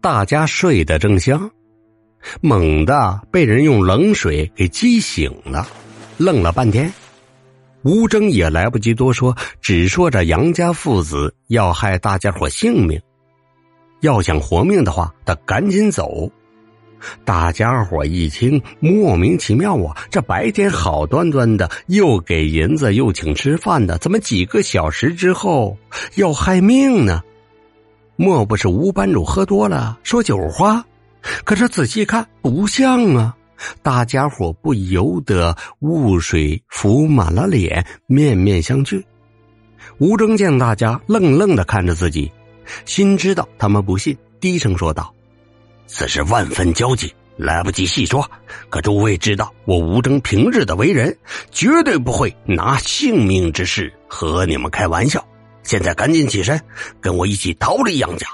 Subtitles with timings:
[0.00, 1.50] 大家睡得正香，
[2.40, 5.66] 猛地被人用冷水给激醒了，
[6.16, 6.92] 愣了半天。
[7.82, 13.00] 吴征也来不及多说，只说着杨家父子要害大家伙性命，
[14.00, 16.30] 要想活命的话，得赶紧走。
[17.24, 19.96] 大家伙一听，莫名其妙啊！
[20.10, 25.76] 这白天好端端的，又给银子，又请吃饭的，怎么几个小时之后
[26.16, 27.22] 要害命呢？
[28.20, 30.84] 莫不是吴班主喝多了说酒话？
[31.44, 33.36] 可是仔细看不像啊！
[33.80, 39.00] 大家伙不由得雾水浮满了脸，面面相觑。
[39.98, 42.28] 吴征见大家愣愣的看着自己，
[42.84, 45.14] 心知道他们不信，低声说道
[45.86, 48.28] ：“此事万分焦急，来不及细说。
[48.68, 51.16] 可诸位知道，我吴征平日的为人，
[51.52, 55.24] 绝对不会拿性命之事和你们开玩笑。”
[55.68, 56.58] 现在赶紧起身，
[56.98, 58.26] 跟我一起逃离杨家，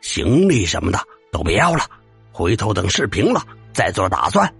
[0.00, 1.00] 行李什么的
[1.32, 1.84] 都别要了，
[2.30, 4.54] 回头等事平了再做打算。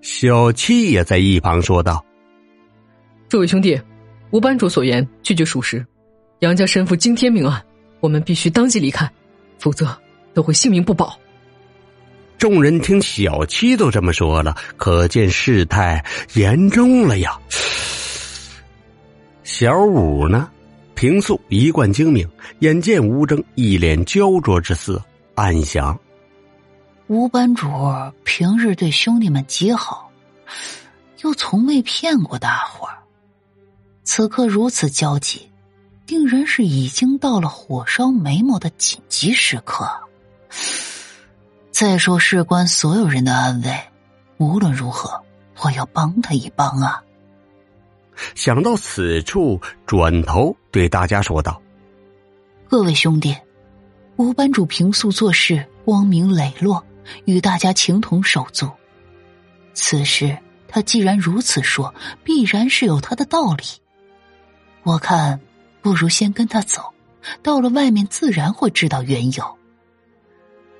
[0.00, 2.04] 小七也在一旁说道
[3.28, 3.82] ：“诸位兄弟，
[4.30, 5.84] 吴班主所言句句属实，
[6.38, 7.66] 杨家身负惊天命案，
[7.98, 9.10] 我们必须当即离开，
[9.58, 10.00] 否则
[10.34, 11.18] 都会性命不保。”
[12.38, 16.04] 众人听小七都这么说了，可见事态
[16.34, 17.36] 严重了呀。
[19.42, 20.48] 小五呢？
[20.98, 25.00] 平素一贯精明，眼见吴征一脸焦灼之色，
[25.36, 25.96] 暗想：
[27.06, 27.68] 吴班主
[28.24, 30.10] 平日对兄弟们极好，
[31.22, 32.98] 又从未骗过大伙儿。
[34.02, 35.48] 此刻如此焦急，
[36.04, 39.88] 定然是已经到了火烧眉毛的紧急时刻。
[41.70, 43.72] 再说事关所有人的安危，
[44.38, 45.22] 无论如何，
[45.62, 47.00] 我要帮他一帮啊！
[48.34, 51.60] 想到此处，转头对大家说道
[52.68, 53.36] ：“各位兄弟，
[54.16, 56.84] 吴班主平素做事光明磊落，
[57.24, 58.68] 与大家情同手足。
[59.74, 63.64] 此时他既然如此说，必然是有他的道理。
[64.82, 65.40] 我看，
[65.80, 66.92] 不如先跟他走，
[67.42, 69.58] 到了外面自然会知道缘由。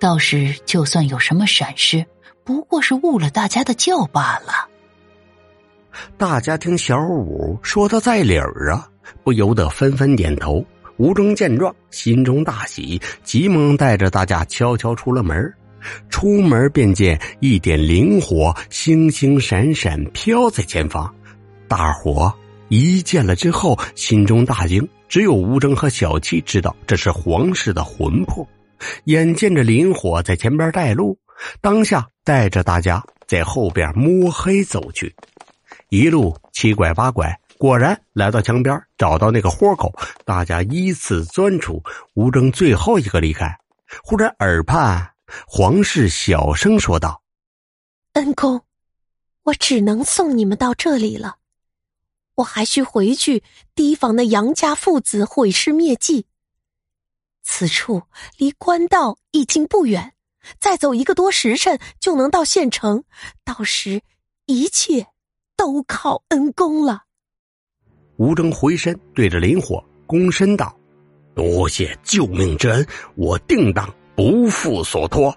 [0.01, 2.05] 到时就算有什么闪失，
[2.45, 4.69] 不过是误了大家的教罢了。”
[6.17, 8.89] 大家听小五说的在理儿啊，
[9.23, 10.65] 不由得纷纷点头。
[10.97, 15.55] 吴征见状，心中大喜，急忙带着大家悄悄出了门。
[16.09, 21.15] 出门便见一点灵火星星闪闪飘在前方，
[21.69, 22.35] 大伙
[22.69, 24.87] 一见了之后，心中大惊。
[25.09, 28.47] 只有吴征和小七知道这是皇室的魂魄。
[29.05, 31.17] 眼见着灵火在前边带路，
[31.61, 35.15] 当下带着大家在后边摸黑走去。
[35.91, 39.91] 一路七拐八拐，果然来到墙边，找到那个豁口，
[40.27, 41.83] 大家依次钻出。
[42.15, 43.59] 吴征最后一个离开，
[44.05, 45.15] 忽然耳畔
[45.47, 47.23] 皇室小声说道
[48.13, 48.61] ：“恩公，
[49.45, 51.39] 我只能送你们到这里了，
[52.35, 53.43] 我还需回去
[53.75, 56.27] 提防那杨家父子毁尸灭迹。
[57.43, 58.03] 此处
[58.37, 60.13] 离官道已经不远，
[60.61, 63.05] 再走一个多时辰就能到县城，
[63.43, 64.03] 到时
[64.45, 65.07] 一切。”
[65.59, 67.03] 都靠恩公了。
[68.17, 70.75] 吴征回身对着林火躬身道
[71.35, 72.87] ：“多谢救命之恩，
[73.17, 75.37] 我定当不负所托。”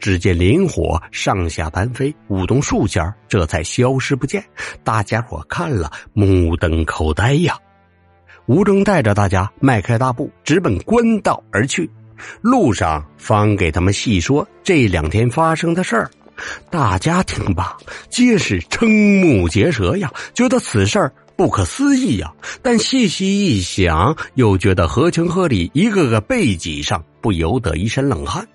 [0.00, 4.42] 只见林火上下盘飞，舞动数下，这才消失不见。
[4.82, 7.58] 大家伙看了目瞪口呆呀。
[8.46, 11.88] 吴征带着大家迈开大步，直奔官道而去。
[12.40, 16.10] 路上方给他们细说这两天发生的事儿。
[16.70, 17.76] 大家听罢，
[18.08, 22.32] 皆是瞠目结舌呀，觉得此事不可思议呀。
[22.62, 28.46] 但细细一想，又觉得合情合理，一个个背脊上不由得一身冷汗。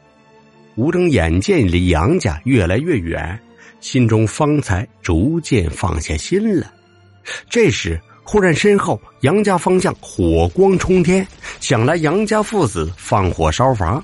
[0.76, 3.40] 吴征眼见离杨家越来越远，
[3.80, 6.70] 心中方才逐渐放下心来。
[7.50, 11.26] 这时，忽然身后杨家方向火光冲天，
[11.60, 14.04] 想来杨家父子放火烧房。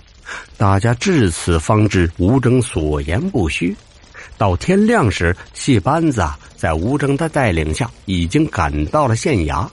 [0.57, 3.75] 大家至此方知吴征所言不虚。
[4.37, 6.23] 到天亮时，戏班子
[6.55, 9.67] 在吴征的带领下已经赶到了县衙。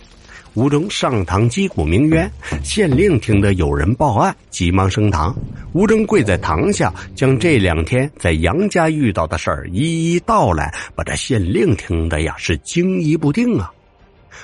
[0.55, 2.28] 吴征上堂击鼓鸣冤，
[2.64, 5.34] 县令听得有人报案，急忙升堂。
[5.72, 13.70] 吴征跪在堂下，将这两天在杨家遇到的事儿一一道来，把这县令听得呀是惊疑不定啊。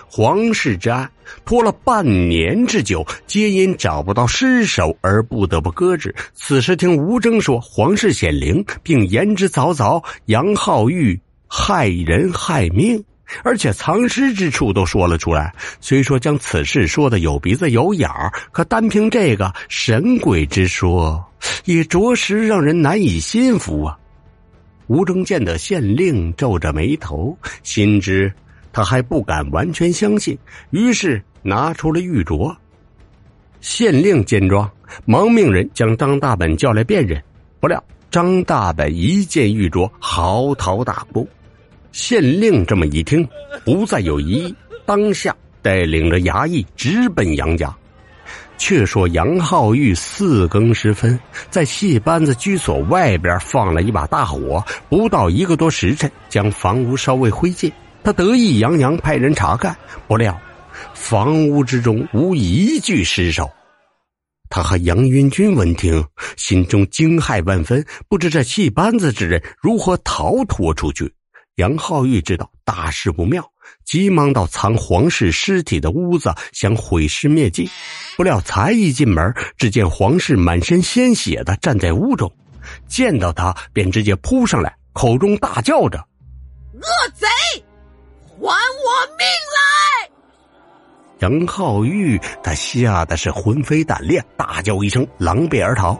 [0.09, 1.11] 皇室之案
[1.45, 6.15] 拖了半年之久，皆因找不到尸首而不得不搁置。
[6.35, 13.03] 此时听吴征说皇室显灵，并言之凿凿，杨浩玉害人害命，
[13.43, 15.55] 而且藏尸之处都说了出来。
[15.81, 21.25] 虽说将此事说的有鼻子有眼儿，可单凭这个神鬼之说，
[21.65, 23.99] 也着实让人难以信服啊。
[24.87, 28.31] 吴征见得县令皱着眉头，心知
[28.75, 30.37] 他还不敢完全相信，
[30.71, 32.55] 于是拿出了玉镯。
[33.61, 34.71] 县令见状，
[35.07, 37.23] 忙命人将张大本叫来辨认。
[37.61, 41.27] 不料张大本一见玉镯，嚎啕大哭。
[41.93, 43.27] 县令这么一听，
[43.65, 44.55] 不再有疑义，
[44.85, 47.73] 当下带领着衙役直奔杨家。
[48.57, 51.19] 却说杨浩玉四更时分，
[51.51, 57.71] 在戏班子居所外边放了一把大火，不到一个多时辰，将房屋烧为灰烬。
[58.05, 59.75] 他得意洋洋派人查看，
[60.07, 60.39] 不料
[60.93, 63.51] 房屋之中无一具尸首。
[64.51, 66.05] 他和杨云军闻听，
[66.37, 71.11] 心中惊骇万分，不知这戏班子之人如何逃脱出去。
[71.55, 73.43] 杨浩玉知道大事不妙，
[73.87, 77.71] 急忙到藏皇室尸体的屋子想毁尸灭迹。
[78.19, 82.31] 不料才一进门，只见皇室满身鲜血的站在屋中，
[82.87, 85.99] 见到他便直接扑上来，口中大叫着
[86.75, 86.83] ：“恶
[87.15, 87.27] 贼，
[91.25, 95.99] 杨浩玉他吓得是魂飞胆裂，大叫一声，狼狈而逃。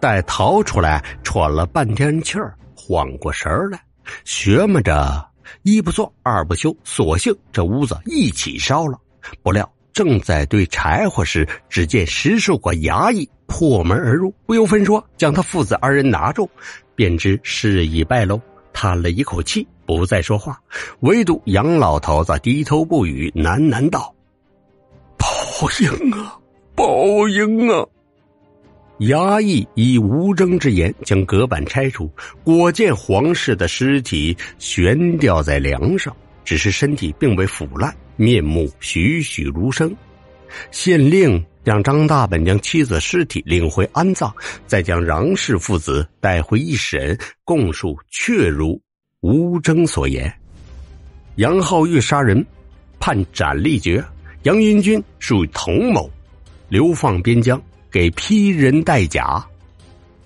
[0.00, 3.78] 待逃出来，喘了半天气儿，缓过神儿来。
[4.24, 5.28] 学摸着，
[5.62, 8.98] 一不做二不休，索性这屋子一起烧了。
[9.42, 16.48] 不料正在堆柴火时，只见十数个衙役破门而入，不由分说将他父子二人拿住，
[16.94, 18.40] 便知事已败露，
[18.72, 20.58] 叹了一口气，不再说话。
[21.00, 24.14] 唯独杨老头子低头不语，喃喃道
[25.80, 26.38] ：“应啊，
[26.74, 27.86] 报应啊！”
[29.00, 32.10] 衙役以吴征之言将隔板拆除，
[32.42, 39.94] 果见皇室的尸体悬吊在梁上，只是身体并未腐烂，面目栩栩如生。
[40.70, 44.32] 县令让张大本将妻子尸体领回安葬，
[44.66, 48.80] 再将杨氏父子带回一审，供述确如
[49.20, 50.32] 吴征所言。
[51.34, 52.46] 杨浩玉杀人，
[52.98, 54.00] 判斩立决；
[54.46, 56.08] 杨云军属于同谋，
[56.68, 57.60] 流放边疆。
[57.90, 59.44] 给批人代甲，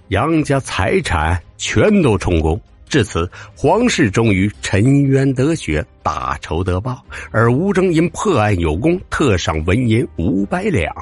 [0.09, 2.61] 杨家财产全都充公。
[2.87, 3.27] 至此，
[3.57, 7.03] 皇室终于沉冤得雪，大仇得报。
[7.31, 10.95] 而吴征因破案有功，特赏纹银五百两。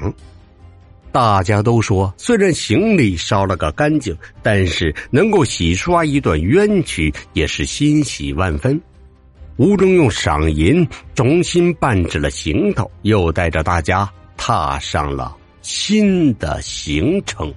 [1.10, 8.80] 大家都说，虽然行李烧了个干净，但是能够洗刷一段冤屈，也是欣喜万分。
[9.58, 15.36] 吴中用赏银重新办置了行头，又带着大家踏上了。
[15.62, 17.52] 新的行程。